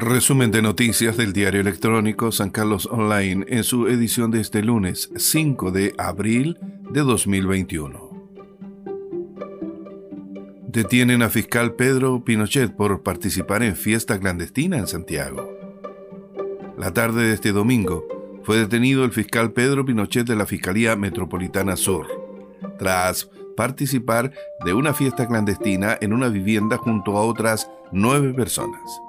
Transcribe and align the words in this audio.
Resumen 0.00 0.52
de 0.52 0.62
noticias 0.62 1.16
del 1.16 1.32
diario 1.32 1.60
electrónico 1.60 2.30
San 2.30 2.50
Carlos 2.50 2.86
Online 2.86 3.44
en 3.48 3.64
su 3.64 3.88
edición 3.88 4.30
de 4.30 4.40
este 4.40 4.62
lunes 4.62 5.10
5 5.16 5.72
de 5.72 5.92
abril 5.98 6.56
de 6.92 7.00
2021. 7.00 8.30
Detienen 10.68 11.22
a 11.22 11.30
fiscal 11.30 11.74
Pedro 11.74 12.22
Pinochet 12.24 12.76
por 12.76 13.02
participar 13.02 13.64
en 13.64 13.74
fiesta 13.74 14.20
clandestina 14.20 14.78
en 14.78 14.86
Santiago. 14.86 15.52
La 16.78 16.92
tarde 16.94 17.24
de 17.24 17.34
este 17.34 17.50
domingo 17.50 18.06
fue 18.44 18.56
detenido 18.56 19.04
el 19.04 19.10
fiscal 19.10 19.50
Pedro 19.50 19.84
Pinochet 19.84 20.28
de 20.28 20.36
la 20.36 20.46
Fiscalía 20.46 20.94
Metropolitana 20.94 21.74
Sur, 21.74 22.06
tras 22.78 23.28
participar 23.56 24.32
de 24.64 24.74
una 24.74 24.94
fiesta 24.94 25.26
clandestina 25.26 25.98
en 26.00 26.12
una 26.12 26.28
vivienda 26.28 26.76
junto 26.76 27.18
a 27.18 27.22
otras 27.22 27.68
nueve 27.90 28.32
personas. 28.32 29.00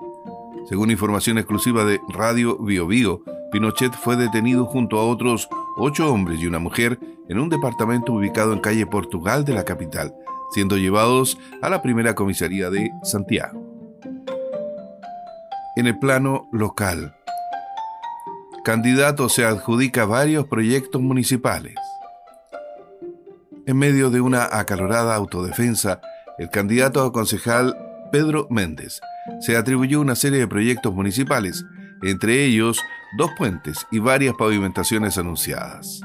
Según 0.67 0.91
información 0.91 1.37
exclusiva 1.37 1.83
de 1.83 1.99
Radio 2.09 2.57
Bio 2.57 2.85
Bio, 2.87 3.23
Pinochet 3.51 3.93
fue 3.93 4.15
detenido 4.15 4.65
junto 4.65 4.99
a 4.99 5.05
otros 5.05 5.49
ocho 5.77 6.11
hombres 6.11 6.39
y 6.39 6.47
una 6.47 6.59
mujer 6.59 6.99
en 7.27 7.39
un 7.39 7.49
departamento 7.49 8.13
ubicado 8.13 8.53
en 8.53 8.59
calle 8.59 8.85
Portugal 8.85 9.45
de 9.45 9.53
la 9.53 9.65
capital, 9.65 10.13
siendo 10.51 10.77
llevados 10.77 11.37
a 11.61 11.69
la 11.69 11.81
primera 11.81 12.13
comisaría 12.13 12.69
de 12.69 12.91
Santiago. 13.03 13.65
En 15.75 15.87
el 15.87 15.97
plano 15.97 16.47
local, 16.51 17.15
candidato 18.63 19.29
se 19.29 19.45
adjudica 19.45 20.05
varios 20.05 20.45
proyectos 20.45 21.01
municipales. 21.01 21.75
En 23.65 23.77
medio 23.77 24.09
de 24.09 24.21
una 24.21 24.45
acalorada 24.51 25.15
autodefensa, 25.15 26.01
el 26.37 26.49
candidato 26.49 27.03
a 27.03 27.11
concejal 27.11 27.75
Pedro 28.11 28.47
Méndez 28.49 29.01
se 29.39 29.57
atribuyó 29.57 30.01
una 30.01 30.15
serie 30.15 30.39
de 30.39 30.47
proyectos 30.47 30.93
municipales, 30.93 31.65
entre 32.01 32.45
ellos 32.45 32.81
dos 33.17 33.31
puentes 33.37 33.87
y 33.91 33.99
varias 33.99 34.35
pavimentaciones 34.35 35.17
anunciadas. 35.17 36.01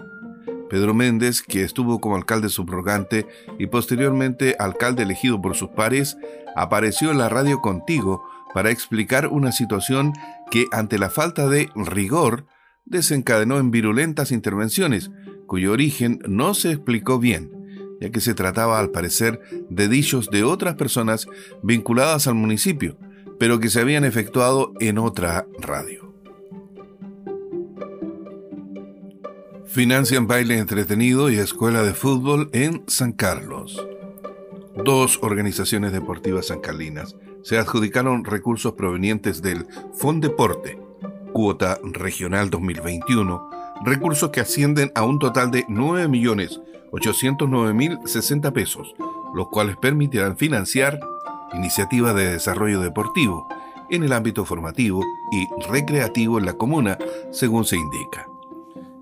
Pedro 0.71 0.95
Méndez, 0.95 1.43
que 1.43 1.63
estuvo 1.63 2.01
como 2.01 2.17
alcalde 2.17 2.49
subrogante 2.49 3.27
y 3.59 3.67
posteriormente 3.67 4.57
alcalde 4.59 5.03
elegido 5.03 5.41
por 5.41 5.55
sus 5.57 5.69
pares, 5.71 6.17
apareció 6.57 7.11
en 7.11 7.19
la 7.19 7.29
radio 7.29 7.61
Contigo 7.61 8.25
para 8.55 8.71
explicar 8.71 9.29
una 9.29 9.53
situación 9.53 10.13
que, 10.51 10.67
ante 10.73 10.99
la 10.99 11.11
falta 11.11 11.49
de 11.49 11.71
rigor, 11.75 12.47
desencadenó 12.85 13.59
en 13.59 13.71
virulentas 13.71 14.33
intervenciones, 14.33 15.11
cuyo 15.47 15.73
origen 15.73 16.21
no 16.27 16.55
se 16.55 16.73
explicó 16.73 17.19
bien, 17.19 17.64
ya 18.01 18.11
que 18.11 18.21
se 18.21 18.35
trataba 18.35 18.79
al 18.79 18.91
parecer 18.91 19.41
de 19.69 19.89
dichos 19.89 20.31
de 20.31 20.45
otras 20.45 20.75
personas 20.75 21.27
vinculadas 21.63 22.27
al 22.27 22.35
municipio, 22.35 22.97
pero 23.39 23.61
que 23.61 23.69
se 23.69 23.81
habían 23.81 24.05
efectuado 24.05 24.73
en 24.81 24.99
otra 24.99 25.47
radio. 25.59 26.15
Financian 29.67 30.29
baile 30.29 30.59
entretenido 30.59 31.31
y 31.31 31.37
escuela 31.37 31.83
de 31.83 31.95
fútbol 31.95 32.49
en 32.53 32.85
San 32.87 33.13
Carlos. 33.13 33.85
Dos 34.85 35.19
organizaciones 35.23 35.93
deportivas 35.93 36.47
sancarlinas 36.47 37.17
se 37.43 37.59
adjudicaron 37.59 38.25
recursos 38.25 38.75
provenientes 38.75 39.43
del 39.43 39.67
Fondeporte, 39.95 40.79
cuota 41.33 41.79
regional 41.83 42.51
2021, 42.51 43.51
recursos 43.83 44.31
que 44.31 44.41
ascienden 44.41 44.93
a 44.95 45.05
un 45.05 45.19
total 45.19 45.51
de 45.51 45.67
9.809.060 45.67 48.53
pesos, 48.53 48.95
los 49.35 49.49
cuales 49.49 49.77
permitirán 49.77 50.37
financiar 50.37 51.01
iniciativa 51.55 52.15
de 52.15 52.33
desarrollo 52.33 52.81
deportivo 52.81 53.49
en 53.91 54.03
el 54.03 54.13
ámbito 54.13 54.45
formativo 54.45 55.05
y 55.31 55.47
recreativo 55.69 56.39
en 56.39 56.47
la 56.47 56.55
comuna, 56.55 56.99
según 57.31 57.65
se 57.65 57.77
indica. 57.77 58.27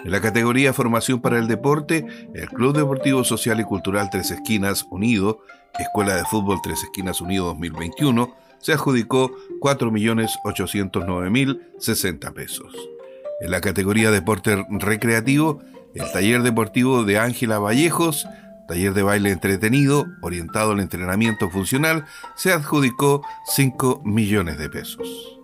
En 0.04 0.10
la 0.10 0.20
categoría 0.20 0.72
Formación 0.72 1.20
para 1.20 1.38
el 1.38 1.46
Deporte, 1.46 2.04
el 2.34 2.48
Club 2.48 2.76
Deportivo 2.76 3.22
Social 3.22 3.60
y 3.60 3.64
Cultural 3.64 4.08
Tres 4.10 4.32
Esquinas 4.32 4.84
Unido, 4.90 5.38
Escuela 5.78 6.16
de 6.16 6.24
Fútbol 6.24 6.58
Tres 6.62 6.82
Esquinas 6.82 7.20
Unido 7.20 7.44
2021, 7.46 8.34
se 8.58 8.72
adjudicó 8.72 9.30
4.809.060 9.60 12.32
pesos. 12.32 12.74
En 13.42 13.50
la 13.50 13.60
categoría 13.60 14.10
Deporte 14.10 14.64
Recreativo, 14.70 15.60
el 15.94 16.10
Taller 16.12 16.42
Deportivo 16.42 17.04
de 17.04 17.18
Ángela 17.18 17.58
Vallejos 17.58 18.26
taller 18.72 18.94
de 18.94 19.02
baile 19.02 19.30
entretenido 19.30 20.06
orientado 20.22 20.72
al 20.72 20.80
entrenamiento 20.80 21.50
funcional, 21.50 22.06
se 22.36 22.52
adjudicó 22.52 23.22
5 23.46 24.00
millones 24.04 24.56
de 24.56 24.70
pesos. 24.70 25.38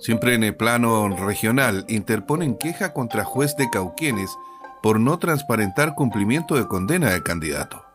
Siempre 0.00 0.34
en 0.34 0.42
el 0.42 0.56
plano 0.56 1.08
regional, 1.08 1.84
interponen 1.88 2.56
queja 2.58 2.92
contra 2.92 3.24
juez 3.24 3.56
de 3.56 3.70
Cauquenes 3.70 4.30
por 4.82 5.00
no 5.00 5.18
transparentar 5.18 5.94
cumplimiento 5.94 6.56
de 6.56 6.66
condena 6.66 7.10
del 7.10 7.22
candidato. 7.22 7.93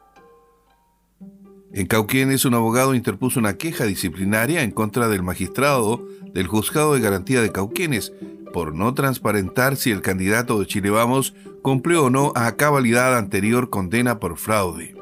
En 1.72 1.86
Cauquenes, 1.86 2.46
un 2.46 2.56
abogado 2.56 2.96
interpuso 2.96 3.40
una 3.40 3.58
queja 3.58 3.86
disciplinaria 3.86 4.64
en 4.64 4.72
contra 4.72 5.08
del 5.08 5.22
magistrado 5.22 6.04
del 6.34 6.48
Juzgado 6.48 6.96
de 6.96 7.00
Garantía 7.00 7.42
de 7.42 7.52
Cauquenes 7.52 8.12
por 8.52 8.74
no 8.74 8.94
transparentar 8.96 9.76
si 9.78 9.92
el 9.92 10.02
candidato 10.02 10.60
de 10.60 10.66
Chile 10.66 10.90
Vamos 10.90 11.36
cumplió 11.62 12.06
o 12.06 12.10
no 12.10 12.32
a 12.36 12.56
cabalidad 12.56 13.18
anterior 13.18 13.70
condena 13.70 14.20
por 14.20 14.38
fraude. 14.38 14.96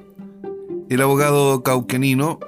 El 0.89 1.01
abogado 1.01 1.63
cauquenino 1.63 2.39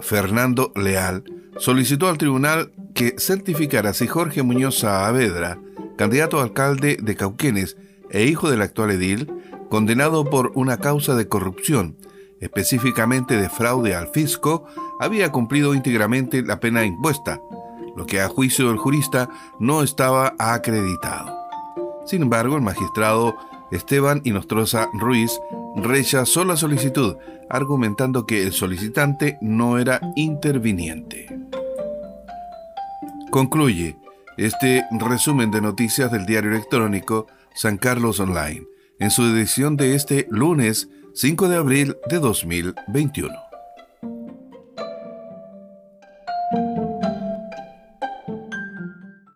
Fernando 0.00 0.72
Leal 0.76 1.24
solicitó 1.58 2.08
al 2.08 2.18
tribunal 2.18 2.72
que 2.94 3.14
certificara 3.18 3.94
si 3.94 4.06
Jorge 4.06 4.42
Muñoz 4.42 4.78
Saavedra, 4.78 5.58
candidato 5.96 6.38
a 6.38 6.44
alcalde 6.44 6.98
de 7.00 7.16
Cauquenes 7.16 7.76
e 8.10 8.24
hijo 8.24 8.50
del 8.50 8.62
actual 8.62 8.92
edil, 8.92 9.30
condenado 9.68 10.24
por 10.24 10.52
una 10.54 10.78
causa 10.78 11.14
de 11.14 11.28
corrupción, 11.28 11.96
específicamente 12.40 13.36
de 13.36 13.48
fraude 13.48 13.94
al 13.94 14.08
fisco, 14.08 14.64
había 15.00 15.32
cumplido 15.32 15.74
íntegramente 15.74 16.42
la 16.42 16.60
pena 16.60 16.84
impuesta, 16.84 17.40
lo 17.96 18.06
que 18.06 18.20
a 18.20 18.28
juicio 18.28 18.68
del 18.68 18.76
jurista 18.76 19.28
no 19.58 19.82
estaba 19.82 20.34
acreditado. 20.38 21.34
Sin 22.06 22.22
embargo, 22.22 22.56
el 22.56 22.62
magistrado 22.62 23.36
Esteban 23.70 24.20
Inostroza 24.24 24.88
Ruiz 24.92 25.40
rechazó 25.76 26.44
la 26.44 26.56
solicitud, 26.56 27.16
argumentando 27.50 28.26
que 28.26 28.44
el 28.44 28.52
solicitante 28.52 29.38
no 29.40 29.78
era 29.78 30.00
interviniente. 30.14 31.26
Concluye 33.30 33.96
este 34.36 34.84
resumen 34.92 35.50
de 35.50 35.60
noticias 35.60 36.12
del 36.12 36.26
diario 36.26 36.50
electrónico 36.50 37.26
San 37.54 37.76
Carlos 37.76 38.20
Online, 38.20 38.62
en 38.98 39.10
su 39.10 39.24
edición 39.24 39.76
de 39.76 39.94
este 39.94 40.26
lunes 40.30 40.88
5 41.16 41.48
de 41.48 41.56
abril 41.56 41.96
de 42.10 42.18
2021. 42.18 43.45